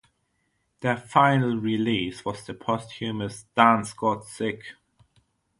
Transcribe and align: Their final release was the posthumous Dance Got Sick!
Their 0.79 0.97
final 0.97 1.57
release 1.57 2.25
was 2.25 2.43
the 2.43 2.55
posthumous 2.55 3.43
Dance 3.55 3.93
Got 3.93 4.25
Sick! 4.25 4.73